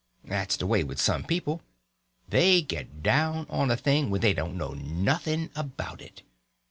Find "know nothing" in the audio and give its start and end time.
4.57-5.51